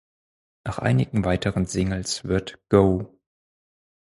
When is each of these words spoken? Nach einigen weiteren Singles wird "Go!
Nach 0.63 0.79
einigen 0.79 1.25
weiteren 1.25 1.67
Singles 1.67 2.23
wird 2.23 2.57
"Go! 2.69 3.19